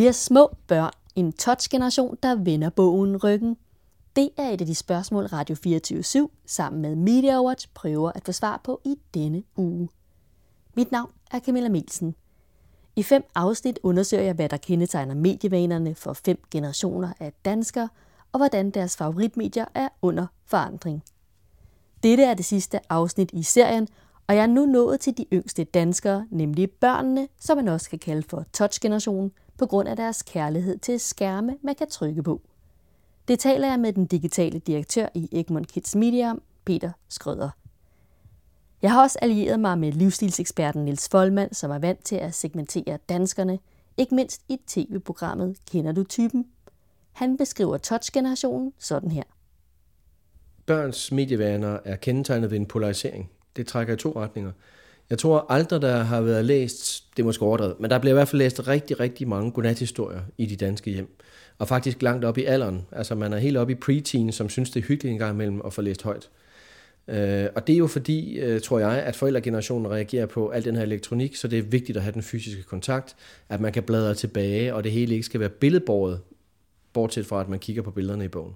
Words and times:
Bliver 0.00 0.12
små 0.12 0.56
børn 0.66 0.90
en 1.16 1.32
touch-generation, 1.32 2.16
der 2.22 2.34
vender 2.34 2.70
bogen 2.70 3.16
ryggen? 3.16 3.56
Det 4.16 4.28
er 4.36 4.48
et 4.48 4.60
af 4.60 4.66
de 4.66 4.74
spørgsmål, 4.74 5.26
Radio 5.26 5.54
24 5.54 6.28
sammen 6.46 6.82
med 6.82 6.96
Media 6.96 7.42
Watch 7.42 7.68
prøver 7.74 8.12
at 8.14 8.22
få 8.26 8.32
svar 8.32 8.60
på 8.64 8.80
i 8.84 8.96
denne 9.14 9.42
uge. 9.56 9.88
Mit 10.74 10.92
navn 10.92 11.10
er 11.30 11.40
Camilla 11.40 11.68
Melsen. 11.68 12.14
I 12.96 13.02
fem 13.02 13.24
afsnit 13.34 13.78
undersøger 13.82 14.22
jeg, 14.22 14.34
hvad 14.34 14.48
der 14.48 14.56
kendetegner 14.56 15.14
medievanerne 15.14 15.94
for 15.94 16.12
fem 16.12 16.42
generationer 16.50 17.12
af 17.20 17.32
danskere, 17.44 17.88
og 18.32 18.38
hvordan 18.38 18.70
deres 18.70 18.96
favoritmedier 18.96 19.64
er 19.74 19.88
under 20.02 20.26
forandring. 20.46 21.02
Dette 22.02 22.24
er 22.24 22.34
det 22.34 22.44
sidste 22.44 22.92
afsnit 22.92 23.30
i 23.32 23.42
serien, 23.42 23.88
og 24.30 24.36
jeg 24.36 24.42
er 24.42 24.46
nu 24.46 24.66
nået 24.66 25.00
til 25.00 25.18
de 25.18 25.26
yngste 25.32 25.64
danskere, 25.64 26.26
nemlig 26.30 26.70
børnene, 26.70 27.28
som 27.40 27.56
man 27.56 27.68
også 27.68 27.90
kan 27.90 27.98
kalde 27.98 28.22
for 28.22 28.44
touch-generationen, 28.52 29.32
på 29.58 29.66
grund 29.66 29.88
af 29.88 29.96
deres 29.96 30.22
kærlighed 30.22 30.78
til 30.78 31.00
skærme, 31.00 31.56
man 31.62 31.74
kan 31.74 31.88
trykke 31.90 32.22
på. 32.22 32.40
Det 33.28 33.38
taler 33.38 33.68
jeg 33.68 33.80
med 33.80 33.92
den 33.92 34.06
digitale 34.06 34.58
direktør 34.58 35.06
i 35.14 35.28
Egmont 35.32 35.72
Kids 35.72 35.96
Media 35.96 36.32
Peter 36.64 36.92
Skrøder. 37.08 37.50
Jeg 38.82 38.92
har 38.92 39.02
også 39.02 39.18
allieret 39.22 39.60
mig 39.60 39.78
med 39.78 39.92
livsstilseksperten 39.92 40.84
Nils 40.84 41.08
Folmand, 41.08 41.54
som 41.54 41.70
er 41.70 41.78
vant 41.78 42.04
til 42.04 42.16
at 42.16 42.34
segmentere 42.34 42.98
danskerne, 43.08 43.58
ikke 43.96 44.14
mindst 44.14 44.42
i 44.48 44.60
tv-programmet 44.66 45.56
Kender 45.70 45.92
du 45.92 46.04
typen? 46.04 46.46
Han 47.12 47.36
beskriver 47.36 47.78
touch-generationen 47.78 48.72
sådan 48.78 49.10
her. 49.10 49.24
Børns 50.66 51.12
medievaner 51.12 51.78
er 51.84 51.96
kendetegnet 51.96 52.50
ved 52.50 52.58
en 52.58 52.66
polarisering. 52.66 53.30
Det 53.56 53.66
trækker 53.66 53.94
i 53.94 53.96
to 53.96 54.12
retninger. 54.16 54.52
Jeg 55.10 55.18
tror 55.18 55.46
aldrig, 55.48 55.82
der 55.82 55.96
har 55.96 56.20
været 56.20 56.44
læst, 56.44 57.04
det 57.16 57.22
er 57.22 57.26
måske 57.26 57.44
overdrevet, 57.44 57.80
men 57.80 57.90
der 57.90 57.98
bliver 57.98 58.12
i 58.12 58.14
hvert 58.14 58.28
fald 58.28 58.38
læst 58.38 58.68
rigtig, 58.68 59.00
rigtig 59.00 59.28
mange 59.28 59.52
godnathistorier 59.52 60.20
i 60.38 60.46
de 60.46 60.56
danske 60.56 60.90
hjem. 60.90 61.16
Og 61.58 61.68
faktisk 61.68 62.02
langt 62.02 62.24
op 62.24 62.38
i 62.38 62.44
alderen. 62.44 62.86
Altså 62.92 63.14
man 63.14 63.32
er 63.32 63.38
helt 63.38 63.56
op 63.56 63.70
i 63.70 63.74
preteen, 63.74 64.32
som 64.32 64.48
synes, 64.48 64.70
det 64.70 64.82
er 64.82 64.86
hyggeligt 64.86 65.12
en 65.12 65.18
gang 65.18 65.34
imellem 65.34 65.60
at 65.64 65.72
få 65.72 65.82
læst 65.82 66.02
højt. 66.02 66.30
Øh, 67.08 67.46
og 67.54 67.66
det 67.66 67.72
er 67.72 67.78
jo 67.78 67.86
fordi, 67.86 68.38
øh, 68.38 68.60
tror 68.60 68.78
jeg, 68.78 68.90
at 68.90 69.16
forældregenerationen 69.16 69.90
reagerer 69.90 70.26
på 70.26 70.48
al 70.48 70.64
den 70.64 70.76
her 70.76 70.82
elektronik, 70.82 71.36
så 71.36 71.48
det 71.48 71.58
er 71.58 71.62
vigtigt 71.62 71.96
at 71.96 72.02
have 72.02 72.12
den 72.12 72.22
fysiske 72.22 72.62
kontakt, 72.62 73.16
at 73.48 73.60
man 73.60 73.72
kan 73.72 73.82
bladre 73.82 74.14
tilbage, 74.14 74.74
og 74.74 74.84
det 74.84 74.92
hele 74.92 75.14
ikke 75.14 75.26
skal 75.26 75.40
være 75.40 75.48
billedbordet, 75.48 76.20
bortset 76.92 77.26
fra 77.26 77.40
at 77.40 77.48
man 77.48 77.58
kigger 77.58 77.82
på 77.82 77.90
billederne 77.90 78.24
i 78.24 78.28
bogen. 78.28 78.54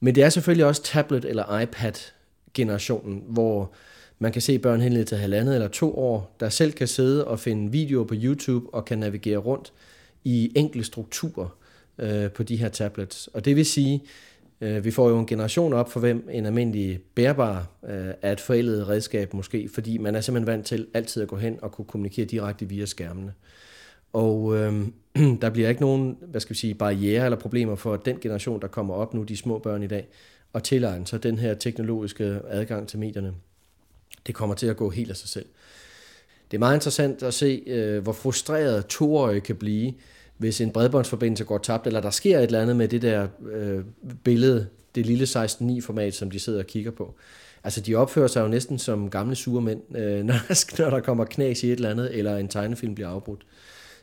Men 0.00 0.14
det 0.14 0.24
er 0.24 0.28
selvfølgelig 0.28 0.66
også 0.66 0.82
tablet- 0.82 1.24
eller 1.24 1.60
iPad, 1.60 1.92
generationen, 2.54 3.22
hvor 3.28 3.72
man 4.18 4.32
kan 4.32 4.42
se 4.42 4.58
børn 4.58 4.80
henledet 4.80 5.08
til 5.08 5.16
halvandet 5.18 5.54
eller 5.54 5.68
to 5.68 5.98
år, 5.98 6.36
der 6.40 6.48
selv 6.48 6.72
kan 6.72 6.88
sidde 6.88 7.26
og 7.26 7.40
finde 7.40 7.72
videoer 7.72 8.04
på 8.04 8.14
YouTube 8.16 8.74
og 8.74 8.84
kan 8.84 8.98
navigere 8.98 9.38
rundt 9.38 9.72
i 10.24 10.52
enkle 10.56 10.84
strukturer 10.84 11.56
øh, 11.98 12.30
på 12.30 12.42
de 12.42 12.56
her 12.56 12.68
tablets. 12.68 13.26
Og 13.26 13.44
det 13.44 13.56
vil 13.56 13.66
sige, 13.66 14.02
øh, 14.60 14.84
vi 14.84 14.90
får 14.90 15.08
jo 15.08 15.18
en 15.18 15.26
generation 15.26 15.72
op 15.72 15.90
for 15.90 16.00
hvem 16.00 16.28
en 16.32 16.46
almindelig 16.46 17.00
bærbar 17.14 17.66
øh, 17.88 18.14
er 18.22 18.32
et 18.32 18.40
forældet 18.40 18.88
redskab 18.88 19.34
måske, 19.34 19.68
fordi 19.74 19.98
man 19.98 20.14
er 20.14 20.20
simpelthen 20.20 20.46
vant 20.46 20.66
til 20.66 20.86
altid 20.94 21.22
at 21.22 21.28
gå 21.28 21.36
hen 21.36 21.58
og 21.62 21.72
kunne 21.72 21.84
kommunikere 21.84 22.26
direkte 22.26 22.68
via 22.68 22.86
skærmene. 22.86 23.32
Og 24.12 24.56
øh, 24.56 24.86
der 25.42 25.50
bliver 25.50 25.68
ikke 25.68 25.80
nogen, 25.80 26.16
hvad 26.20 26.40
skal 26.40 26.54
vi 26.54 26.58
sige, 26.58 26.74
barriere 26.74 27.24
eller 27.24 27.38
problemer 27.38 27.74
for 27.74 27.96
den 27.96 28.18
generation, 28.20 28.60
der 28.60 28.68
kommer 28.68 28.94
op 28.94 29.14
nu, 29.14 29.22
de 29.22 29.36
små 29.36 29.58
børn 29.58 29.82
i 29.82 29.86
dag, 29.86 30.08
og 30.54 30.62
tilegne 30.62 31.06
sig 31.06 31.22
den 31.22 31.38
her 31.38 31.54
teknologiske 31.54 32.40
adgang 32.48 32.88
til 32.88 32.98
medierne. 32.98 33.34
Det 34.26 34.34
kommer 34.34 34.54
til 34.54 34.66
at 34.66 34.76
gå 34.76 34.90
helt 34.90 35.10
af 35.10 35.16
sig 35.16 35.28
selv. 35.28 35.46
Det 36.50 36.56
er 36.56 36.58
meget 36.58 36.76
interessant 36.76 37.22
at 37.22 37.34
se, 37.34 37.62
øh, 37.66 38.02
hvor 38.02 38.12
frustreret 38.12 38.86
toårige 38.86 39.40
kan 39.40 39.56
blive, 39.56 39.92
hvis 40.36 40.60
en 40.60 40.70
bredbåndsforbindelse 40.70 41.44
går 41.44 41.58
tabt, 41.58 41.86
eller 41.86 42.00
der 42.00 42.10
sker 42.10 42.38
et 42.38 42.44
eller 42.44 42.62
andet 42.62 42.76
med 42.76 42.88
det 42.88 43.02
der 43.02 43.28
øh, 43.52 43.84
billede, 44.24 44.66
det 44.94 45.06
lille 45.06 45.24
16.9-format, 45.24 46.14
som 46.14 46.30
de 46.30 46.40
sidder 46.40 46.58
og 46.58 46.66
kigger 46.66 46.90
på. 46.90 47.14
Altså, 47.64 47.80
de 47.80 47.94
opfører 47.94 48.26
sig 48.26 48.42
jo 48.42 48.48
næsten 48.48 48.78
som 48.78 49.10
gamle 49.10 49.34
sure 49.34 49.62
mænd, 49.62 49.96
øh, 49.96 50.24
når, 50.24 50.78
når 50.82 50.90
der 50.90 51.00
kommer 51.00 51.24
knas 51.24 51.62
i 51.62 51.66
et 51.66 51.72
eller 51.72 51.90
andet, 51.90 52.18
eller 52.18 52.36
en 52.36 52.48
tegnefilm 52.48 52.94
bliver 52.94 53.08
afbrudt. 53.08 53.46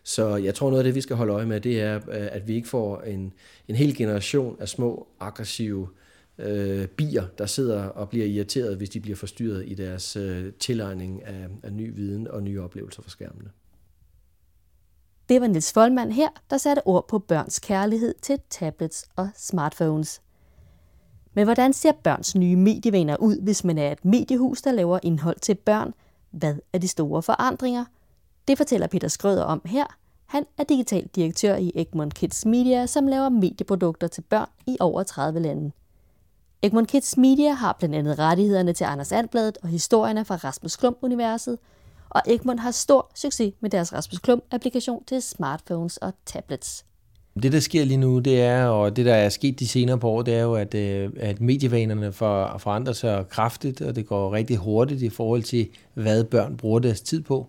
Så 0.03 0.35
jeg 0.35 0.55
tror, 0.55 0.69
noget 0.69 0.79
af 0.79 0.83
det, 0.83 0.95
vi 0.95 1.01
skal 1.01 1.15
holde 1.15 1.33
øje 1.33 1.45
med, 1.45 1.61
det 1.61 1.81
er, 1.81 1.95
øh, 1.95 2.27
at 2.31 2.47
vi 2.47 2.55
ikke 2.55 2.67
får 2.67 3.01
en, 3.01 3.33
en 3.67 3.75
hel 3.75 3.95
generation 3.95 4.57
af 4.59 4.69
små, 4.69 5.07
aggressive 5.19 5.87
øh, 6.41 6.87
bier, 6.87 7.23
der 7.37 7.45
sidder 7.45 7.83
og 7.83 8.09
bliver 8.09 8.25
irriteret, 8.25 8.77
hvis 8.77 8.89
de 8.89 8.99
bliver 8.99 9.15
forstyrret 9.15 9.63
i 9.67 9.73
deres 9.73 10.15
øh, 10.15 10.53
tilegning 10.59 11.23
af, 11.23 11.47
af 11.63 11.73
ny 11.73 11.95
viden 11.95 12.27
og 12.27 12.43
nye 12.43 12.61
oplevelser 12.61 13.01
for 13.01 13.09
skærmene. 13.09 13.49
Det 15.29 15.41
var 15.41 15.47
Nils 15.47 15.73
Folmand 15.73 16.11
her, 16.11 16.29
der 16.49 16.57
satte 16.57 16.87
ord 16.87 17.07
på 17.07 17.19
børns 17.19 17.59
kærlighed 17.59 18.15
til 18.21 18.39
tablets 18.49 19.05
og 19.15 19.29
smartphones. 19.35 20.21
Men 21.33 21.43
hvordan 21.43 21.73
ser 21.73 21.91
børns 22.03 22.35
nye 22.35 22.55
medievaner 22.55 23.17
ud, 23.17 23.41
hvis 23.41 23.63
man 23.63 23.77
er 23.77 23.91
et 23.91 24.05
mediehus, 24.05 24.61
der 24.61 24.71
laver 24.71 24.99
indhold 25.03 25.39
til 25.39 25.55
børn? 25.55 25.93
Hvad 26.31 26.55
er 26.73 26.77
de 26.77 26.87
store 26.87 27.21
forandringer? 27.21 27.85
Det 28.47 28.57
fortæller 28.57 28.87
Peter 28.87 29.07
Skrøder 29.07 29.43
om 29.43 29.61
her. 29.65 29.85
Han 30.25 30.45
er 30.57 30.63
digital 30.63 31.07
direktør 31.15 31.55
i 31.55 31.71
Egmont 31.75 32.13
Kids 32.13 32.45
Media, 32.45 32.85
som 32.85 33.07
laver 33.07 33.29
medieprodukter 33.29 34.07
til 34.07 34.21
børn 34.21 34.49
i 34.67 34.77
over 34.79 35.03
30 35.03 35.39
lande. 35.39 35.71
Egmont 36.63 36.87
Kids 36.87 37.17
Media 37.17 37.53
har 37.53 37.75
blandt 37.79 37.95
andet 37.95 38.19
rettighederne 38.19 38.73
til 38.73 38.83
Anders 38.83 39.11
Andbladet 39.11 39.57
og 39.63 39.69
historierne 39.69 40.25
fra 40.25 40.35
Rasmus 40.35 40.75
Klump-universet, 40.75 41.57
og 42.09 42.21
Egmont 42.27 42.59
har 42.59 42.71
stor 42.71 43.11
succes 43.15 43.53
med 43.59 43.69
deres 43.69 43.93
Rasmus 43.93 44.19
Klump-applikation 44.19 45.05
til 45.05 45.21
smartphones 45.21 45.97
og 45.97 46.13
tablets. 46.25 46.85
Det, 47.43 47.51
der 47.51 47.59
sker 47.59 47.85
lige 47.85 47.97
nu, 47.97 48.19
det 48.19 48.41
er, 48.41 48.65
og 48.65 48.95
det, 48.95 49.05
der 49.05 49.13
er 49.13 49.29
sket 49.29 49.59
de 49.59 49.67
senere 49.67 49.99
på 49.99 50.09
år, 50.09 50.21
det 50.21 50.35
er 50.35 50.41
jo, 50.41 50.53
at, 50.53 50.75
øh, 50.75 51.09
at 51.19 51.41
medievanerne 51.41 52.11
for, 52.11 52.57
forandrer 52.57 52.93
sig 52.93 53.25
kraftigt, 53.29 53.81
og 53.81 53.95
det 53.95 54.07
går 54.07 54.33
rigtig 54.33 54.57
hurtigt 54.57 55.01
i 55.01 55.09
forhold 55.09 55.43
til, 55.43 55.67
hvad 55.93 56.23
børn 56.23 56.57
bruger 56.57 56.79
deres 56.79 57.01
tid 57.01 57.21
på. 57.21 57.47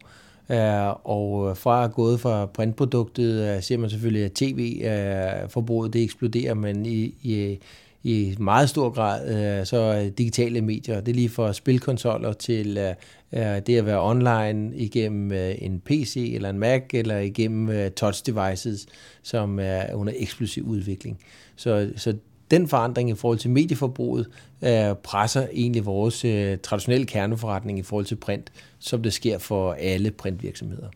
Øh, 0.50 0.89
og 1.05 1.56
fra 1.56 1.84
at 1.84 1.93
gået 1.93 2.21
fra 2.21 2.47
printproduktet, 2.47 3.56
øh, 3.56 3.62
ser 3.62 3.77
man 3.77 3.91
selvfølgelig, 3.91 4.25
at 4.25 4.33
tv-forbruget 4.33 5.93
det 5.93 6.03
eksploderer, 6.03 6.55
men 6.55 6.87
i, 6.87 7.15
i, 7.23 7.59
i 8.02 8.34
meget 8.38 8.68
stor 8.68 8.90
grad 8.90 9.34
øh, 9.60 9.66
så 9.66 10.10
digitale 10.18 10.60
medier. 10.60 11.00
Det 11.00 11.08
er 11.08 11.16
lige 11.16 11.28
fra 11.28 11.52
spilkonsoller 11.52 12.32
til 12.32 12.78
øh, 12.78 12.94
øh 13.32 13.62
det 13.66 13.78
at 13.78 13.86
være 13.86 14.02
online 14.02 14.76
igennem 14.76 15.32
øh, 15.32 15.54
en 15.58 15.80
PC 15.80 16.32
eller 16.34 16.50
en 16.50 16.58
Mac 16.58 16.82
eller 16.92 17.18
igennem 17.18 17.68
øh, 17.68 17.90
touch 17.90 18.26
devices, 18.26 18.86
som 19.22 19.58
er 19.58 19.94
under 19.94 20.12
eksplosiv 20.16 20.66
udvikling. 20.66 21.18
Så, 21.56 21.90
så 21.96 22.14
den 22.50 22.68
forandring 22.68 23.10
i 23.10 23.14
forhold 23.14 23.38
til 23.38 23.50
medieforbruget 23.50 24.28
øh, 24.62 24.94
presser 24.94 25.46
egentlig 25.52 25.86
vores 25.86 26.24
øh, 26.24 26.58
traditionelle 26.58 27.06
kerneforretning 27.06 27.78
i 27.78 27.82
forhold 27.82 28.06
til 28.06 28.16
print, 28.16 28.52
som 28.78 29.02
det 29.02 29.12
sker 29.12 29.38
for 29.38 29.72
alle 29.72 30.10
printvirksomheder. 30.10 30.88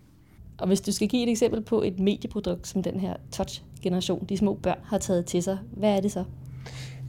Og 0.58 0.66
hvis 0.66 0.80
du 0.80 0.92
skal 0.92 1.08
give 1.08 1.22
et 1.22 1.30
eksempel 1.30 1.60
på 1.62 1.82
et 1.82 1.98
medieprodukt, 1.98 2.66
som 2.66 2.82
den 2.82 3.00
her 3.00 3.14
touch-generation, 3.32 4.26
de 4.28 4.36
små 4.36 4.54
børn 4.54 4.78
har 4.84 4.98
taget 4.98 5.26
til 5.26 5.42
sig, 5.42 5.58
hvad 5.72 5.96
er 5.96 6.00
det 6.00 6.12
så? 6.12 6.24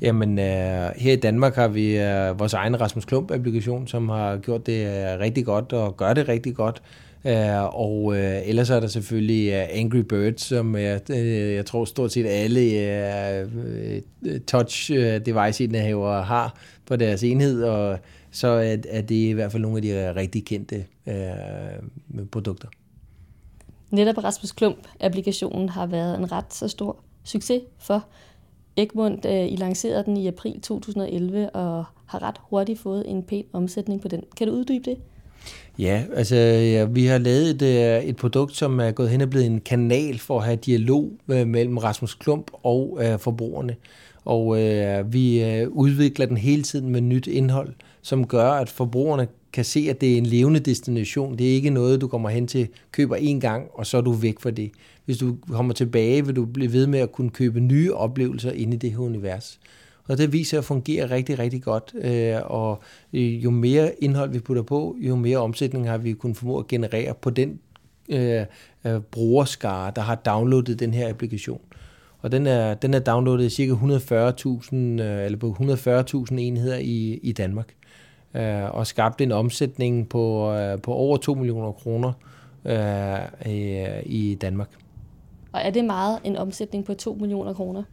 Jamen, 0.02 0.40
øh, 0.40 0.92
her 0.96 1.14
i 1.14 1.16
Danmark 1.16 1.56
har 1.56 1.68
vi 1.68 1.98
øh, 1.98 2.40
vores 2.40 2.54
egen 2.54 2.82
Rasmus 2.82 3.06
Klump-applikation, 3.06 3.88
som 3.88 4.10
har 4.10 4.38
gjort 4.38 4.66
det 4.66 4.88
øh, 4.88 5.20
rigtig 5.20 5.46
godt 5.46 5.74
og 5.74 5.98
gør 5.98 6.14
det 6.14 6.28
rigtig 6.28 6.56
godt. 6.56 6.82
Øh, 7.26 7.76
og 7.76 8.18
øh, 8.18 8.48
ellers 8.48 8.70
er 8.70 8.80
der 8.80 8.88
selvfølgelig 8.88 9.54
uh, 9.54 9.80
Angry 9.80 9.98
Birds, 9.98 10.42
som 10.42 10.76
jeg, 10.76 11.12
øh, 11.12 11.54
jeg 11.54 11.66
tror 11.66 11.86
stort 11.86 12.12
set 12.12 12.26
alle 12.26 12.62
øh, 12.62 13.48
øh 14.26 14.40
touch-device-indehavere 14.48 16.24
har 16.24 16.58
på 16.86 16.96
deres 16.96 17.24
enhed, 17.24 17.64
og 17.64 18.00
så 18.32 18.48
er, 18.48 18.78
er 18.90 19.02
det 19.02 19.16
i 19.16 19.32
hvert 19.32 19.52
fald 19.52 19.62
nogle 19.62 19.78
af 19.78 19.82
de 19.82 20.16
rigtig 20.16 20.46
kendte 20.46 20.86
øh, 21.08 22.26
produkter. 22.32 22.68
Netop 23.92 24.24
Rasmus 24.24 24.52
Klump-applikationen 24.52 25.70
har 25.70 25.86
været 25.86 26.18
en 26.18 26.32
ret 26.32 26.54
så 26.54 26.68
stor 26.68 26.98
succes 27.24 27.62
for 27.80 28.06
Egmont. 28.78 29.26
Øh, 29.26 29.52
I 29.52 29.56
lancerede 29.56 30.04
den 30.06 30.18
i 30.18 30.28
april 30.28 30.62
2011 30.62 31.50
og 31.50 31.86
har 32.06 32.24
ret 32.24 32.36
hurtigt 32.50 32.80
fået 32.80 33.04
en 33.08 33.24
pæn 33.24 33.44
omsætning 33.54 34.02
på 34.02 34.08
den. 34.08 34.24
Kan 34.38 34.48
du 34.48 34.54
uddybe 34.54 34.90
det? 34.90 34.98
Ja, 35.80 36.04
altså 36.16 36.36
ja, 36.36 36.86
vi 36.86 37.06
har 37.06 37.18
lavet 37.18 37.50
et, 37.50 37.62
øh, 37.62 38.04
et 38.04 38.16
produkt, 38.16 38.56
som 38.56 38.80
er 38.80 38.92
gået 38.92 39.10
hen 39.10 39.22
og 39.22 39.30
blevet 39.30 39.46
en 39.46 39.62
kanal 39.62 40.20
for 40.20 40.38
at 40.40 40.46
have 40.46 40.56
dialog 40.56 41.12
øh, 41.28 41.48
mellem 41.48 41.78
Rasmus 41.78 42.14
Klump 42.14 42.52
og 42.64 43.00
øh, 43.02 43.20
forbrugerne. 43.20 43.76
Og 44.26 44.64
øh, 44.64 45.14
vi 45.14 45.44
øh, 45.44 45.68
udvikler 45.70 46.26
den 46.26 46.38
hele 46.38 46.64
tiden 46.64 46.90
med 46.90 47.02
nyt 47.02 47.28
indhold, 47.28 47.74
som 48.02 48.28
gør, 48.28 48.52
at 48.52 48.70
forbrugerne 48.70 49.28
kan 49.54 49.66
se, 49.66 49.88
at 49.90 50.02
det 50.02 50.14
er 50.14 50.18
en 50.18 50.26
levende 50.26 50.60
destination. 50.60 51.38
Det 51.38 51.50
er 51.50 51.54
ikke 51.54 51.70
noget, 51.70 52.02
du 52.02 52.08
kommer 52.08 52.30
hen 52.30 52.48
til, 52.48 52.68
køber 52.92 53.16
en 53.16 53.40
gang, 53.40 53.68
og 53.74 53.86
så 53.86 53.98
er 53.98 54.02
du 54.02 54.12
væk 54.12 54.40
fra 54.40 54.52
det. 54.52 54.72
Hvis 55.06 55.18
du 55.18 55.38
kommer 55.52 55.74
tilbage, 55.74 56.26
vil 56.26 56.36
du 56.36 56.46
blive 56.46 56.74
ved 56.74 56.88
med 56.88 57.00
at 57.00 57.12
kunne 57.12 57.30
købe 57.30 57.60
nye 57.60 57.94
oplevelser 57.94 58.52
inde 58.52 58.74
i 58.74 58.80
det 58.80 58.92
her 58.92 59.00
univers. 59.00 59.60
Og 60.08 60.18
det 60.18 60.34
viser 60.34 60.58
at 60.58 60.66
fungere 60.66 61.10
rigtig, 61.12 61.40
rigtig 61.40 61.64
godt. 61.64 61.94
Øh, 62.02 62.36
og 62.44 62.82
øh, 63.14 63.44
jo 63.44 63.50
mere 63.50 64.04
indhold 64.04 64.32
vi 64.32 64.40
putter 64.40 64.64
på, 64.64 64.96
jo 65.00 65.16
mere 65.16 65.38
omsætning 65.38 65.90
har 65.90 65.98
vi 65.98 66.14
kunnet 66.14 66.38
formå 66.38 66.60
at 66.60 66.68
generere 66.68 67.14
på 67.14 67.30
den 67.30 67.60
øh, 68.10 68.46
øh 68.86 69.00
brugerskare, 69.00 69.92
der 69.96 70.02
har 70.02 70.16
downloadet 70.16 70.80
den 70.80 70.94
her 70.94 71.10
applikation. 71.10 71.62
Og 72.20 72.32
den 72.32 72.48
er, 72.48 72.74
den 72.74 72.94
er 72.94 73.00
downloadet 73.00 73.46
i 73.46 73.50
cirka 73.50 73.74
140.000 73.74 74.76
eller 74.76 75.38
på 75.38 75.58
140.000 76.32 76.40
enheder 76.40 76.78
i, 76.78 77.20
i 77.24 77.32
Danmark. 77.32 77.74
Øh, 78.36 78.76
og 78.76 78.88
skabt 78.88 79.22
en 79.22 79.32
omsætning 79.32 80.10
på, 80.10 80.54
øh, 80.54 80.82
på 80.82 80.94
over 80.94 81.18
2 81.18 81.34
millioner 81.34 81.72
kroner 81.72 82.14
øh, 82.66 84.04
i 84.06 84.38
Danmark. 84.42 84.70
Og 85.52 85.62
er 85.64 85.70
det 85.70 85.86
meget 85.86 86.20
en 86.24 86.36
omsætning 86.36 86.86
på 86.86 86.94
2 86.94 87.18
millioner 87.20 87.54
kroner? 87.54 87.84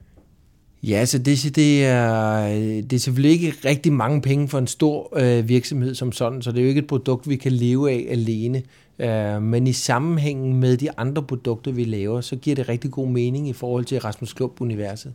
Ja, 0.82 1.04
så 1.04 1.18
det, 1.18 1.56
det, 1.56 1.84
er, 1.86 2.46
det 2.82 2.92
er 2.92 2.98
selvfølgelig 2.98 3.32
ikke 3.32 3.68
rigtig 3.68 3.92
mange 3.92 4.20
penge 4.20 4.48
for 4.48 4.58
en 4.58 4.66
stor 4.66 5.12
øh, 5.16 5.48
virksomhed 5.48 5.94
som 5.94 6.12
sådan, 6.12 6.42
så 6.42 6.52
det 6.52 6.58
er 6.58 6.62
jo 6.62 6.68
ikke 6.68 6.78
et 6.78 6.86
produkt, 6.86 7.28
vi 7.28 7.36
kan 7.36 7.52
leve 7.52 7.90
af 7.90 8.06
alene. 8.10 8.62
Øh, 8.98 9.42
men 9.42 9.66
i 9.66 9.72
sammenhængen 9.72 10.60
med 10.60 10.76
de 10.76 10.98
andre 10.98 11.22
produkter, 11.22 11.72
vi 11.72 11.84
laver, 11.84 12.20
så 12.20 12.36
giver 12.36 12.56
det 12.56 12.68
rigtig 12.68 12.90
god 12.90 13.08
mening 13.08 13.48
i 13.48 13.52
forhold 13.52 13.84
til 13.84 14.00
Rasmus 14.00 14.32
Klump-universet. 14.32 15.12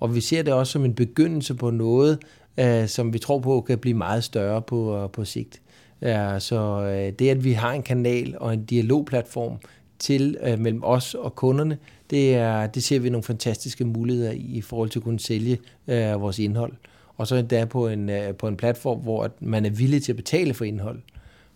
Og 0.00 0.14
vi 0.14 0.20
ser 0.20 0.42
det 0.42 0.52
også 0.52 0.72
som 0.72 0.84
en 0.84 0.94
begyndelse 0.94 1.54
på 1.54 1.70
noget, 1.70 2.18
øh, 2.58 2.88
som 2.88 3.12
vi 3.12 3.18
tror 3.18 3.38
på 3.38 3.60
kan 3.60 3.78
blive 3.78 3.96
meget 3.96 4.24
større 4.24 4.62
på, 4.62 4.96
øh, 4.96 5.10
på 5.10 5.24
sigt. 5.24 5.60
Ja, 6.02 6.38
så 6.38 6.82
øh, 6.82 7.12
det, 7.18 7.28
at 7.28 7.44
vi 7.44 7.52
har 7.52 7.72
en 7.72 7.82
kanal 7.82 8.36
og 8.40 8.54
en 8.54 8.64
dialogplatform 8.64 9.58
til 9.98 10.36
øh, 10.42 10.58
mellem 10.58 10.84
os 10.84 11.14
og 11.14 11.34
kunderne, 11.34 11.78
det, 12.10 12.34
er, 12.34 12.66
det 12.66 12.84
ser 12.84 12.98
vi 12.98 13.10
nogle 13.10 13.24
fantastiske 13.24 13.84
muligheder 13.84 14.30
i, 14.30 14.38
i 14.38 14.60
forhold 14.60 14.90
til 14.90 14.98
at 14.98 15.02
kunne 15.02 15.20
sælge 15.20 15.58
øh, 15.88 16.20
vores 16.20 16.38
indhold. 16.38 16.72
Og 17.16 17.26
så 17.26 17.36
endda 17.36 17.64
på 17.64 17.88
en, 17.88 18.10
øh, 18.10 18.34
på 18.34 18.48
en 18.48 18.56
platform, 18.56 18.98
hvor 18.98 19.30
man 19.40 19.66
er 19.66 19.70
villig 19.70 20.02
til 20.02 20.12
at 20.12 20.16
betale 20.16 20.54
for 20.54 20.64
indhold. 20.64 21.00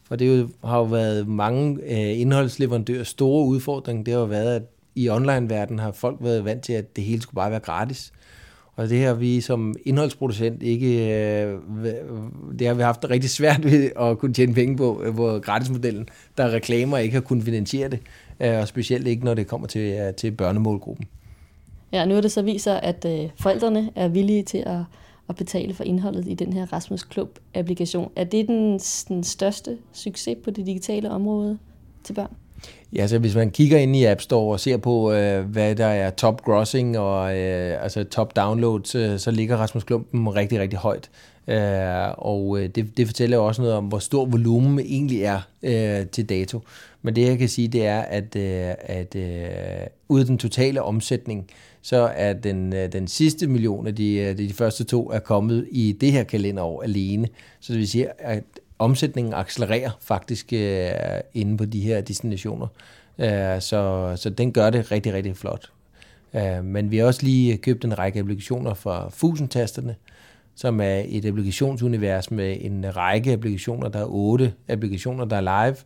For 0.02 0.16
det 0.16 0.38
jo, 0.38 0.48
har 0.64 0.78
jo 0.78 0.84
været 0.84 1.28
mange 1.28 1.78
øh, 1.82 2.20
indholdsleverandører 2.20 3.04
store 3.04 3.46
udfordring. 3.46 4.06
Det 4.06 4.14
har 4.14 4.20
jo 4.20 4.26
været, 4.26 4.56
at 4.56 4.62
i 4.94 5.08
online-verdenen 5.08 5.78
har 5.78 5.92
folk 5.92 6.16
været 6.20 6.44
vant 6.44 6.62
til, 6.62 6.72
at 6.72 6.96
det 6.96 7.04
hele 7.04 7.22
skulle 7.22 7.34
bare 7.34 7.50
være 7.50 7.60
gratis. 7.60 8.12
Og 8.76 8.88
det 8.88 9.04
har 9.04 9.14
vi 9.14 9.40
som 9.40 9.74
indholdsproducent 9.84 10.62
ikke, 10.62 11.14
øh, 11.14 11.58
det 12.58 12.66
har 12.66 12.74
vi 12.74 12.82
haft 12.82 13.10
rigtig 13.10 13.30
svært 13.30 13.64
ved 13.64 13.90
at 14.00 14.18
kunne 14.18 14.32
tjene 14.34 14.54
penge 14.54 14.76
på, 14.76 15.02
øh, 15.04 15.14
hvor 15.14 15.38
gratismodellen, 15.38 16.08
der 16.38 16.50
reklamer, 16.50 16.98
ikke 16.98 17.14
har 17.14 17.20
kunnet 17.20 17.44
finansiere 17.44 17.88
det, 17.88 17.98
øh, 18.40 18.58
og 18.58 18.68
specielt 18.68 19.06
ikke, 19.06 19.24
når 19.24 19.34
det 19.34 19.46
kommer 19.46 19.66
til, 19.66 20.14
til 20.16 20.30
børnemålgruppen. 20.30 21.06
Ja, 21.92 22.04
nu 22.04 22.14
er 22.14 22.20
det 22.20 22.32
så 22.32 22.42
viser, 22.42 22.74
at 22.74 23.06
forældrene 23.36 23.90
er 23.94 24.08
villige 24.08 24.42
til 24.42 24.58
at, 24.58 24.78
at 25.28 25.36
betale 25.36 25.74
for 25.74 25.84
indholdet 25.84 26.28
i 26.28 26.34
den 26.34 26.52
her 26.52 26.72
Rasmus 26.72 27.02
Klub-applikation. 27.02 28.12
Er 28.16 28.24
det 28.24 28.48
den, 28.48 28.78
den 29.08 29.24
største 29.24 29.78
succes 29.92 30.36
på 30.44 30.50
det 30.50 30.66
digitale 30.66 31.10
område 31.10 31.58
til 32.04 32.12
børn? 32.12 32.36
Ja, 32.92 33.06
så 33.06 33.18
hvis 33.18 33.34
man 33.34 33.50
kigger 33.50 33.78
ind 33.78 33.96
i 33.96 34.04
App 34.04 34.20
Store 34.20 34.52
og 34.52 34.60
ser 34.60 34.76
på, 34.76 35.12
øh, 35.12 35.44
hvad 35.44 35.74
der 35.74 35.86
er 35.86 36.10
top 36.10 36.42
grossing 36.42 36.98
og 36.98 37.38
øh, 37.38 37.82
altså 37.82 38.04
top 38.04 38.36
downloads, 38.36 38.94
øh, 38.94 39.18
så 39.18 39.30
ligger 39.30 39.56
Rasmus 39.56 39.84
Klumpen 39.84 40.28
rigtig, 40.28 40.60
rigtig 40.60 40.78
højt. 40.78 41.10
Øh, 41.48 41.58
og 42.18 42.60
øh, 42.60 42.68
det, 42.68 42.96
det 42.96 43.06
fortæller 43.06 43.36
jo 43.36 43.46
også 43.46 43.62
noget 43.62 43.76
om, 43.76 43.84
hvor 43.84 43.98
stor 43.98 44.24
volumen 44.24 44.80
egentlig 44.80 45.22
er 45.22 45.40
øh, 45.62 46.06
til 46.06 46.28
dato. 46.28 46.60
Men 47.02 47.16
det 47.16 47.26
jeg 47.26 47.38
kan 47.38 47.48
sige, 47.48 47.68
det 47.68 47.86
er, 47.86 48.00
at, 48.00 48.36
øh, 48.36 48.74
at 48.78 49.16
øh, 49.16 49.86
ud 50.08 50.20
af 50.20 50.26
den 50.26 50.38
totale 50.38 50.82
omsætning, 50.82 51.46
så 51.82 52.10
er 52.14 52.32
den, 52.32 52.72
øh, 52.72 52.92
den 52.92 53.08
sidste 53.08 53.46
million 53.46 53.86
af 53.86 53.94
de, 53.94 54.14
øh, 54.14 54.38
de 54.38 54.52
første 54.52 54.84
to 54.84 55.10
er 55.10 55.18
kommet 55.18 55.68
i 55.70 55.96
det 56.00 56.12
her 56.12 56.24
kalenderår 56.24 56.82
alene. 56.82 57.28
Så 57.60 57.72
det 57.72 57.78
vil 57.80 57.88
sige, 57.88 58.08
at 58.18 58.44
omsætningen 58.78 59.34
accelererer 59.34 59.90
faktisk 60.00 60.52
øh, 60.52 60.90
inde 61.34 61.56
på 61.56 61.64
de 61.64 61.80
her 61.80 62.00
destinationer. 62.00 62.66
Øh, 63.18 63.60
så, 63.60 64.12
så 64.16 64.30
den 64.30 64.52
gør 64.52 64.70
det 64.70 64.92
rigtig, 64.92 65.14
rigtig 65.14 65.36
flot. 65.36 65.70
Øh, 66.34 66.64
men 66.64 66.90
vi 66.90 66.98
har 66.98 67.06
også 67.06 67.22
lige 67.22 67.56
købt 67.56 67.84
en 67.84 67.98
række 67.98 68.18
applikationer 68.20 68.74
fra 68.74 69.08
Fusentasterne, 69.08 69.94
som 70.54 70.80
er 70.80 71.02
et 71.06 71.24
applikationsunivers 71.24 72.30
med 72.30 72.56
en 72.60 72.96
række 72.96 73.32
applikationer. 73.32 73.88
Der 73.88 73.98
er 73.98 74.06
otte 74.08 74.52
applikationer, 74.68 75.24
der 75.24 75.36
er 75.36 75.66
live, 75.66 75.76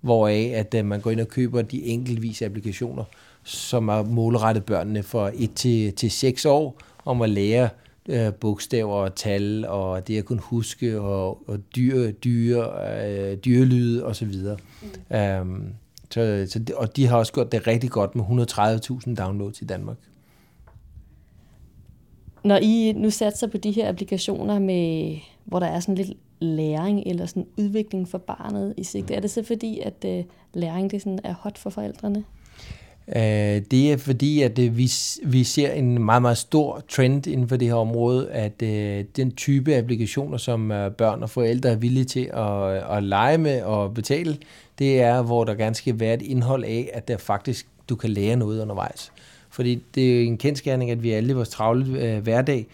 hvoraf 0.00 0.52
at 0.54 0.74
øh, 0.74 0.84
man 0.84 1.00
går 1.00 1.10
ind 1.10 1.20
og 1.20 1.28
køber 1.28 1.62
de 1.62 1.84
enkeltvise 1.84 2.44
applikationer, 2.44 3.04
som 3.44 3.88
er 3.88 4.02
målrettet 4.02 4.64
børnene 4.64 5.02
for 5.02 5.30
1 5.34 5.54
til, 5.54 5.92
til 5.92 6.10
6 6.10 6.44
år, 6.44 6.80
om 7.04 7.22
at 7.22 7.30
lære 7.30 7.68
øh, 8.08 8.34
bogstaver 8.34 8.94
og 8.94 9.14
tal, 9.14 9.66
og 9.66 10.08
det 10.08 10.18
at 10.18 10.24
kunne 10.24 10.40
huske, 10.40 11.00
og, 11.00 11.42
og 11.48 11.58
dyr, 11.76 12.10
dyr, 12.10 12.64
øh, 13.04 13.36
dyrelyde 13.36 14.04
osv. 14.04 14.34
Mm. 15.10 15.16
Um, 15.40 15.74
så, 16.10 16.46
så, 16.48 16.60
og 16.76 16.96
de 16.96 17.06
har 17.06 17.16
også 17.16 17.32
gjort 17.32 17.52
det 17.52 17.66
rigtig 17.66 17.90
godt 17.90 18.16
med 18.16 18.24
130.000 18.24 19.14
downloads 19.14 19.62
i 19.62 19.64
Danmark. 19.64 19.96
Når 22.44 22.56
I 22.62 22.92
nu 22.96 23.10
satser 23.10 23.46
på 23.46 23.56
de 23.56 23.72
her 23.72 23.88
applikationer, 23.88 24.58
med, 24.58 25.16
hvor 25.44 25.58
der 25.58 25.66
er 25.66 25.80
sådan 25.80 25.94
lidt 25.94 26.12
læring 26.40 27.02
eller 27.06 27.26
sådan 27.26 27.46
udvikling 27.56 28.08
for 28.08 28.18
barnet 28.18 28.74
i 28.76 28.84
sigte, 28.84 29.14
er 29.14 29.20
det 29.20 29.30
så 29.30 29.42
fordi, 29.42 29.80
at 29.80 30.04
øh, 30.06 30.24
læring 30.54 30.90
det 30.90 31.02
sådan 31.02 31.20
er 31.24 31.34
hot 31.34 31.58
for 31.58 31.70
forældrene? 31.70 32.24
Øh, 33.16 33.62
det 33.70 33.92
er 33.92 33.96
fordi, 33.96 34.42
at 34.42 34.58
øh, 34.58 34.76
vi, 34.76 34.90
vi 35.24 35.44
ser 35.44 35.72
en 35.72 36.04
meget, 36.04 36.22
meget 36.22 36.38
stor 36.38 36.82
trend 36.88 37.26
inden 37.26 37.48
for 37.48 37.56
det 37.56 37.68
her 37.68 37.74
område, 37.74 38.30
at 38.30 38.62
øh, 38.62 39.04
den 39.16 39.32
type 39.32 39.74
applikationer, 39.74 40.36
som 40.36 40.68
børn 40.98 41.22
og 41.22 41.30
forældre 41.30 41.70
er 41.70 41.76
villige 41.76 42.04
til 42.04 42.30
at, 42.34 42.96
at 42.96 43.02
lege 43.02 43.38
med 43.38 43.62
og 43.62 43.94
betale, 43.94 44.36
det 44.78 45.00
er, 45.00 45.22
hvor 45.22 45.44
der 45.44 45.54
gerne 45.54 45.74
skal 45.74 46.00
være 46.00 46.14
et 46.14 46.22
indhold 46.22 46.64
af, 46.64 46.90
at 46.92 47.08
der 47.08 47.16
faktisk 47.16 47.66
du 47.88 47.96
kan 47.96 48.10
lære 48.10 48.36
noget 48.36 48.62
undervejs. 48.62 49.12
Fordi 49.50 49.82
det 49.94 50.18
er 50.18 50.26
en 50.26 50.38
kendskærning, 50.38 50.90
at 50.90 51.02
vi 51.02 51.10
alle 51.10 51.30
i 51.30 51.32
vores 51.32 51.48
travle 51.48 52.20
hverdag 52.20 52.66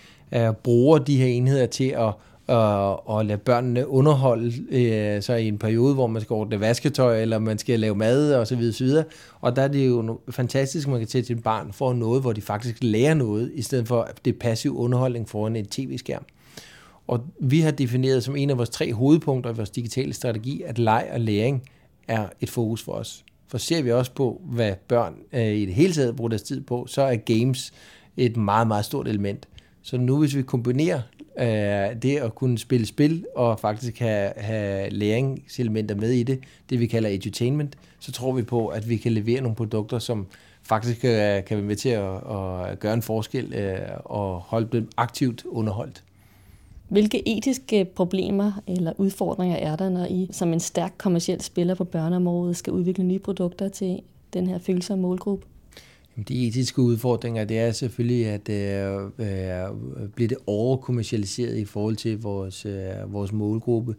bruger 0.63 0.99
de 0.99 1.17
her 1.17 1.27
enheder 1.27 1.67
til 1.67 1.89
at 1.89 2.13
og, 2.47 3.09
og 3.09 3.27
lade 3.27 3.39
børnene 3.39 3.89
underholde 3.89 4.53
øh, 4.71 5.23
så 5.23 5.35
i 5.35 5.49
en 5.49 5.59
periode, 5.59 5.95
hvor 5.95 6.07
man 6.07 6.23
skal 6.23 6.35
ordne 6.35 6.61
vasketøj, 6.61 7.23
eller 7.23 7.39
man 7.39 7.59
skal 7.59 7.81
lave 7.81 7.95
mad 7.95 8.35
og 8.35 8.47
så 8.47 8.57
videre, 8.57 8.73
så 8.73 8.85
videre. 8.85 9.05
Og 9.41 9.57
der 9.57 9.63
er 9.63 9.69
det 9.69 9.87
jo 9.89 10.21
fantastisk, 10.31 10.87
at 10.87 10.91
man 10.91 11.01
kan 11.01 11.09
til 11.09 11.31
et 11.31 11.43
barn 11.43 11.73
for 11.73 11.93
noget, 11.93 12.21
hvor 12.21 12.33
de 12.33 12.41
faktisk 12.41 12.77
lærer 12.81 13.15
noget, 13.15 13.53
i 13.55 13.63
stedet 13.63 13.89
for 13.89 14.09
det 14.25 14.39
passive 14.39 14.73
underholdning 14.73 15.29
foran 15.29 15.57
en 15.57 15.67
tv-skærm. 15.67 16.25
Og 17.07 17.21
vi 17.41 17.61
har 17.61 17.71
defineret 17.71 18.25
som 18.25 18.37
en 18.37 18.51
af 18.51 18.57
vores 18.57 18.71
tre 18.71 18.93
hovedpunkter 18.93 19.53
i 19.53 19.57
vores 19.57 19.71
digitale 19.71 20.13
strategi, 20.13 20.63
at 20.63 20.79
leg 20.79 21.09
og 21.13 21.21
læring 21.21 21.63
er 22.09 22.27
et 22.41 22.51
fokus 22.51 22.83
for 22.83 22.93
os. 22.93 23.25
For 23.49 23.59
ser 23.59 23.83
vi 23.83 23.93
også 23.93 24.13
på, 24.13 24.41
hvad 24.45 24.73
børn 24.89 25.15
øh, 25.33 25.55
i 25.55 25.67
det 25.67 25.75
hele 25.75 25.93
taget 25.93 26.17
bruger 26.17 26.29
deres 26.29 26.43
tid 26.43 26.61
på, 26.61 26.87
så 26.87 27.03
er 27.03 27.17
games 27.17 27.73
et 28.17 28.37
meget, 28.37 28.67
meget 28.67 28.85
stort 28.85 29.09
element. 29.09 29.49
Så 29.83 29.99
nu 29.99 30.19
hvis 30.19 30.37
vi 30.37 30.43
kombinerer 30.43 31.01
øh, 31.39 32.03
det 32.03 32.17
at 32.17 32.35
kunne 32.35 32.59
spille 32.59 32.87
spil 32.87 33.27
og 33.37 33.61
faktisk 33.61 33.99
have, 33.99 34.33
have 34.37 34.91
læringselementer 34.91 35.95
med 35.95 36.11
i 36.11 36.23
det, 36.23 36.41
det 36.71 36.81
vi 36.81 36.87
kalder 36.87 37.09
edutainment, 37.09 37.77
så 38.01 38.13
tror 38.13 38.33
vi 38.33 38.43
på, 38.43 38.67
at 38.67 38.89
vi 38.89 38.97
kan 38.97 39.13
levere 39.13 39.41
nogle 39.41 39.57
produkter, 39.57 39.99
som 39.99 40.27
faktisk 40.63 41.01
kan, 41.01 41.43
kan 41.43 41.57
være 41.57 41.67
med 41.67 41.77
til 41.77 41.89
at, 41.89 42.15
at 42.15 42.79
gøre 42.79 42.95
en 42.95 43.03
forskel 43.03 43.55
øh, 43.55 43.79
og 44.05 44.41
holde 44.41 44.69
dem 44.73 44.89
aktivt 44.97 45.45
underholdt. 45.45 46.03
Hvilke 46.89 47.29
etiske 47.29 47.85
problemer 47.85 48.53
eller 48.67 48.93
udfordringer 48.99 49.57
er 49.57 49.77
der, 49.77 49.89
når 49.89 50.05
I 50.05 50.29
som 50.33 50.53
en 50.53 50.61
stærk 50.61 50.95
kommersiel 50.99 51.41
spiller 51.41 51.75
på 51.75 51.85
børneområdet 51.85 52.57
skal 52.57 52.73
udvikle 52.73 53.05
nye 53.05 53.19
produkter 53.19 53.69
til 53.69 54.01
den 54.33 54.47
her 54.47 54.59
følsomme 54.59 55.03
målgruppe? 55.03 55.47
De 56.29 56.47
etiske 56.47 56.83
udfordringer, 56.83 57.45
det 57.45 57.59
er 57.59 57.73
selvfølgelig, 57.73 58.27
at 58.27 58.49
øh, 58.49 59.03
øh, 59.19 60.11
bliver 60.15 60.29
det 60.29 60.39
overkommercialiseret 60.47 61.57
i 61.57 61.65
forhold 61.65 61.97
til 61.97 62.23
vores, 62.23 62.67
øh, 62.67 63.13
vores 63.13 63.33
målgruppe. 63.33 63.95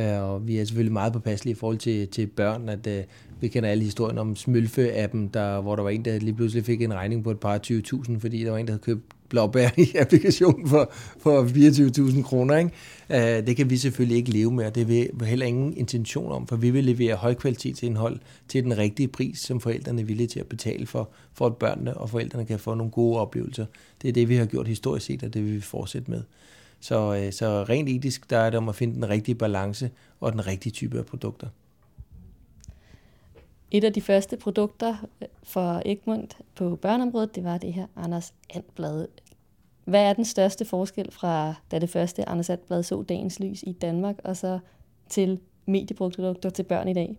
Øh, 0.00 0.22
og 0.22 0.48
vi 0.48 0.58
er 0.58 0.64
selvfølgelig 0.64 0.92
meget 0.92 1.12
påpasselige 1.12 1.52
i 1.52 1.58
forhold 1.58 1.78
til, 1.78 2.08
til 2.08 2.26
børn, 2.26 2.68
at 2.68 2.86
øh, 2.86 3.04
vi 3.40 3.48
kender 3.48 3.70
alle 3.70 3.84
historien 3.84 4.18
om 4.18 4.36
Smølfe-appen, 4.36 5.28
der, 5.34 5.60
hvor 5.60 5.76
der 5.76 5.82
var 5.82 5.90
en, 5.90 6.04
der 6.04 6.18
lige 6.18 6.34
pludselig 6.34 6.64
fik 6.64 6.82
en 6.82 6.94
regning 6.94 7.24
på 7.24 7.30
et 7.30 7.40
par 7.40 7.58
20.000, 7.66 8.18
fordi 8.18 8.44
der 8.44 8.50
var 8.50 8.58
en, 8.58 8.66
der 8.66 8.72
havde 8.72 8.82
købt 8.82 9.02
blåbær 9.28 9.68
i 9.76 9.96
applikationen 9.98 10.68
for, 10.68 10.92
for 11.18 11.44
24.000 11.44 12.22
kroner. 12.22 12.56
Ikke? 12.56 12.70
Uh, 13.10 13.46
det 13.46 13.56
kan 13.56 13.70
vi 13.70 13.76
selvfølgelig 13.76 14.16
ikke 14.16 14.30
leve 14.30 14.52
med, 14.52 14.66
og 14.66 14.74
det 14.74 14.88
vil 14.88 15.10
vi 15.14 15.24
heller 15.24 15.46
ingen 15.46 15.76
intention 15.76 16.32
om, 16.32 16.46
for 16.46 16.56
vi 16.56 16.70
vil 16.70 16.84
levere 16.84 17.14
højkvalitetsindhold 17.14 18.20
til 18.48 18.64
den 18.64 18.78
rigtige 18.78 19.08
pris, 19.08 19.38
som 19.38 19.60
forældrene 19.60 20.00
er 20.00 20.06
villige 20.06 20.26
til 20.26 20.40
at 20.40 20.46
betale 20.46 20.86
for, 20.86 21.10
for 21.34 21.46
at 21.46 21.56
børnene 21.56 21.96
og 21.96 22.10
forældrene 22.10 22.44
kan 22.44 22.58
få 22.58 22.74
nogle 22.74 22.90
gode 22.90 23.20
oplevelser. 23.20 23.66
Det 24.02 24.08
er 24.08 24.12
det, 24.12 24.28
vi 24.28 24.36
har 24.36 24.46
gjort 24.46 24.68
historisk 24.68 25.06
set, 25.06 25.22
og 25.22 25.34
det 25.34 25.44
vil 25.44 25.54
vi 25.54 25.60
fortsætte 25.60 26.10
med. 26.10 26.22
Så, 26.80 27.14
øh, 27.14 27.32
så 27.32 27.62
rent 27.62 27.88
etisk, 27.88 28.30
der 28.30 28.38
er 28.38 28.50
det 28.50 28.58
om 28.58 28.68
at 28.68 28.74
finde 28.74 28.94
den 28.94 29.08
rigtige 29.08 29.34
balance 29.34 29.90
og 30.20 30.32
den 30.32 30.46
rigtige 30.46 30.72
type 30.72 30.98
af 30.98 31.06
produkter. 31.06 31.46
Et 33.70 33.84
af 33.84 33.92
de 33.92 34.00
første 34.00 34.36
produkter 34.36 34.96
øh, 35.22 35.28
for 35.42 35.82
Egmont 35.84 36.36
på 36.54 36.76
børneområdet, 36.76 37.34
det 37.34 37.44
var 37.44 37.58
det 37.58 37.72
her 37.72 37.86
Anders 37.96 38.34
Andblad. 38.54 39.06
Hvad 39.84 40.02
er 40.02 40.12
den 40.12 40.24
største 40.24 40.64
forskel 40.64 41.12
fra, 41.12 41.54
da 41.70 41.78
det 41.78 41.90
første 41.90 42.28
Anders 42.28 42.50
Andblad 42.50 42.82
så 42.82 43.02
dagens 43.02 43.40
lys 43.40 43.62
i 43.66 43.72
Danmark, 43.72 44.16
og 44.24 44.36
så 44.36 44.58
til 45.08 45.40
medieprodukter 45.66 46.50
til 46.50 46.62
børn 46.62 46.88
i 46.88 46.94
dag? 46.94 47.16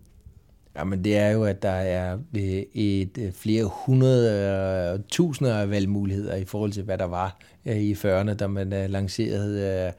Jamen 0.75 1.03
det 1.03 1.17
er 1.17 1.29
jo, 1.29 1.43
at 1.43 1.61
der 1.61 1.69
er 1.69 2.17
øh, 2.37 2.63
et 2.73 3.17
øh, 3.17 3.31
flere 3.31 3.65
hundrede 3.85 4.93
øh, 4.93 4.99
tusinder 5.09 5.55
af 5.55 5.69
valgmuligheder 5.69 6.35
i 6.35 6.45
forhold 6.45 6.71
til, 6.71 6.83
hvad 6.83 6.97
der 6.97 7.05
var 7.05 7.37
i 7.65 7.93
40'erne, 7.93 8.33
da 8.33 8.47
man 8.47 8.69
lancerede 8.69 9.93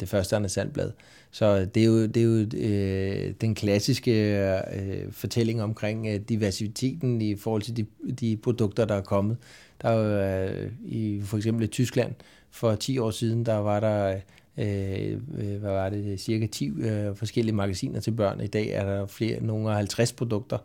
det 0.00 0.08
første 0.08 0.36
Anders 0.36 0.52
Sandblad. 0.52 0.90
Så 1.30 1.64
det 1.64 1.82
er 1.82 1.86
jo, 1.86 2.06
det 2.06 2.16
er 2.16 2.22
jo 2.22 2.44
den 3.40 3.54
klassiske 3.54 4.62
fortælling 5.10 5.62
omkring 5.62 6.28
diversiteten 6.28 7.20
i 7.20 7.36
forhold 7.36 7.62
til 7.62 7.76
de, 7.76 7.86
de 8.20 8.36
produkter, 8.36 8.84
der 8.84 8.94
er 8.94 9.00
kommet. 9.00 9.36
Der 9.82 9.88
er 9.88 10.42
jo 10.44 10.70
i 10.84 11.20
for 11.24 11.36
eksempel 11.36 11.64
i 11.64 11.66
Tyskland 11.66 12.14
for 12.50 12.74
10 12.74 12.98
år 12.98 13.10
siden, 13.10 13.46
der 13.46 13.54
var 13.54 13.80
der 13.80 14.14
Øh, 14.58 15.12
øh, 15.38 15.56
hvad 15.60 15.70
var 15.70 15.88
det, 15.90 16.20
cirka 16.20 16.46
10 16.46 16.68
øh, 16.68 17.16
forskellige 17.16 17.54
magasiner 17.54 18.00
til 18.00 18.10
børn. 18.10 18.40
I 18.40 18.46
dag 18.46 18.68
er 18.68 18.84
der 18.84 19.06
flere, 19.06 19.44
nogle 19.44 19.70
af 19.70 19.76
50 19.76 20.12
produkter 20.12 20.58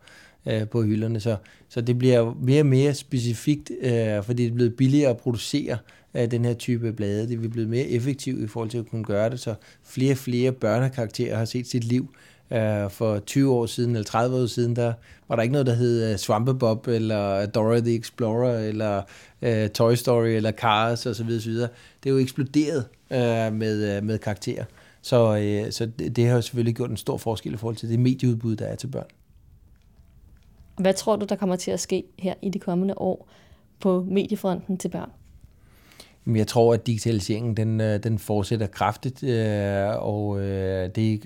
øh, 0.46 0.68
på 0.68 0.84
hylderne, 0.84 1.20
så, 1.20 1.36
så 1.70 1.82
det 1.82 1.98
bliver 1.98 2.36
mere 2.42 2.62
og 2.62 2.66
mere 2.66 2.94
specifikt, 2.94 3.72
øh, 3.82 4.24
fordi 4.24 4.44
det 4.44 4.52
er 4.52 4.56
blevet 4.56 4.76
billigere 4.76 5.10
at 5.10 5.18
producere 5.18 5.78
øh, 6.14 6.32
den 6.32 6.46
her 6.46 6.54
type 6.54 6.94
blade. 6.94 7.28
Det 7.28 7.46
er 7.46 7.50
blevet 7.50 7.70
mere 7.70 7.88
effektivt 7.88 8.44
i 8.44 8.48
forhold 8.48 8.70
til 8.70 8.78
at 8.78 8.88
kunne 8.88 9.04
gøre 9.04 9.30
det, 9.30 9.40
så 9.40 9.56
flere 9.84 10.12
og 10.12 10.18
flere 10.18 10.52
børnekarakterer 10.52 11.38
har 11.38 11.46
set 11.46 11.68
sit 11.68 11.84
liv 11.84 12.10
Øh, 12.52 12.90
for 12.90 13.20
20 13.20 13.54
år 13.54 13.66
siden 13.66 13.96
eller 13.96 14.06
30 14.06 14.42
år 14.42 14.46
siden, 14.46 14.76
der 14.76 14.94
var 15.28 15.36
der 15.36 15.44
ikke 15.44 15.52
noget, 15.52 15.68
der 15.68 15.74
hed 15.74 16.06
øh, 16.06 16.14
uh, 16.14 16.18
Svampebob 16.18 16.88
eller 16.88 17.46
Dora 17.46 17.80
the 17.80 17.96
Explorer 17.96 18.60
eller 18.60 19.02
uh, 19.42 19.70
Toy 19.74 19.94
Story 19.94 20.28
eller 20.28 20.52
Cars 20.52 21.06
osv. 21.06 21.30
osv. 21.38 21.54
Det 21.54 21.70
er 22.06 22.10
jo 22.10 22.18
eksploderet 22.18 22.86
uh, 23.12 23.54
med, 23.54 24.02
med 24.02 24.18
karakterer. 24.18 24.66
Så, 25.02 25.32
uh, 25.66 25.72
så 25.72 25.86
det, 26.00 26.16
det 26.16 26.28
har 26.28 26.36
jo 26.36 26.42
selvfølgelig 26.42 26.76
gjort 26.76 26.90
en 26.90 26.98
stor 26.98 27.18
forskel 27.18 27.54
i 27.54 27.58
forhold 27.58 27.76
til 27.76 27.90
det 27.90 28.00
medieudbud, 28.00 28.56
der 28.56 28.66
er 28.66 28.76
til 28.76 28.88
børn. 28.88 29.08
Hvad 30.78 30.94
tror 30.94 31.16
du, 31.16 31.26
der 31.26 31.36
kommer 31.36 31.56
til 31.56 31.72
at 31.72 31.80
ske 31.80 32.04
her 32.20 32.34
i 32.42 32.50
de 32.50 32.60
kommende 32.60 32.98
år 32.98 33.28
på 33.80 34.06
mediefronten 34.08 34.78
til 34.78 34.90
børn? 34.90 35.10
Jeg 36.28 36.48
tror, 36.48 36.74
at 36.74 36.88
digitaliseringen 36.88 37.58
den, 37.58 37.82
øh, 37.82 38.04
den 38.04 38.20
fortsætter 38.20 38.68
kraftigt, 38.68 39.24
øh, 39.24 39.88
og 39.98 40.42
øh, 40.42 40.90
det 40.96 41.26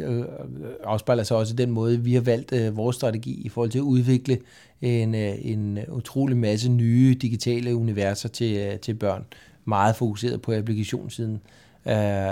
afspejler 0.84 1.24
sig 1.24 1.38
også 1.38 1.54
i 1.54 1.56
den 1.56 1.72
måde, 1.72 2.00
vi 2.00 2.14
har 2.14 2.22
valgt 2.22 2.78
vores 2.78 2.96
strategi 2.96 3.42
i 3.46 3.50
forhold 3.50 3.70
til 3.70 3.80
at 3.80 3.84
udvikle 3.84 4.40
en, 4.82 5.16
en 5.16 5.80
utrolig 5.90 6.38
masse 6.38 6.72
nye 6.72 7.18
digitale 7.22 7.76
universer 7.76 8.30
til, 8.30 8.80
til 8.82 8.94
børn. 8.94 9.26
Meget 9.66 9.96
fokuseret 9.96 10.42
på 10.42 10.54
applikationssiden. 10.54 11.42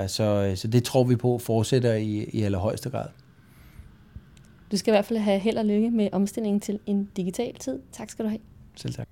Så, 0.07 0.53
så 0.55 0.67
det 0.67 0.83
tror 0.83 1.03
vi 1.03 1.15
på 1.15 1.37
fortsætter 1.37 1.93
i, 1.93 2.29
i 2.33 2.41
allerhøjeste 2.41 2.89
grad. 2.89 3.05
Du 4.71 4.77
skal 4.77 4.91
i 4.91 4.93
hvert 4.93 5.05
fald 5.05 5.19
have 5.19 5.39
held 5.39 5.57
og 5.57 5.65
lykke 5.65 5.91
med 5.91 6.09
omstillingen 6.11 6.59
til 6.59 6.79
en 6.85 7.09
digital 7.17 7.55
tid. 7.55 7.79
Tak 7.91 8.09
skal 8.09 8.25
du 8.25 8.29
have. 8.29 8.39
Selv 8.75 8.93
tak. 8.93 9.07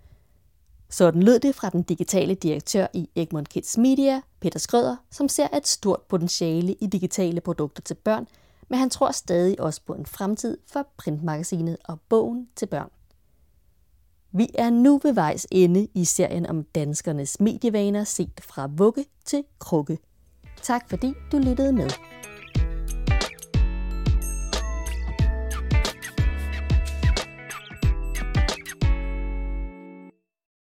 Sådan 0.89 1.23
lød 1.23 1.39
det 1.39 1.55
fra 1.55 1.69
den 1.69 1.83
digitale 1.83 2.33
direktør 2.33 2.87
i 2.93 3.09
Egmont 3.15 3.49
Kids 3.49 3.77
Media, 3.77 4.21
Peter 4.39 4.59
Skrøder, 4.59 4.95
som 5.11 5.29
ser 5.29 5.47
et 5.57 5.67
stort 5.67 6.01
potentiale 6.01 6.73
i 6.73 6.87
digitale 6.87 7.41
produkter 7.41 7.81
til 7.81 7.95
børn, 7.95 8.27
men 8.69 8.79
han 8.79 8.89
tror 8.89 9.11
stadig 9.11 9.61
også 9.61 9.81
på 9.87 9.93
en 9.93 10.05
fremtid 10.05 10.57
for 10.67 10.87
printmagasinet 10.97 11.77
og 11.85 11.99
bogen 12.09 12.47
til 12.55 12.65
børn. 12.65 12.89
Vi 14.31 14.47
er 14.53 14.69
nu 14.69 14.99
ved 15.03 15.13
vejs 15.13 15.47
ende 15.51 15.87
i 15.95 16.05
serien 16.05 16.45
om 16.45 16.63
danskernes 16.63 17.39
medievaner 17.39 18.03
set 18.03 18.41
fra 18.41 18.69
vugge 18.77 19.05
til 19.25 19.43
krukke. 19.59 19.97
Tak 20.61 20.89
fordi 20.89 21.13
du 21.31 21.37
lyttede 21.37 21.73
med. 21.73 21.89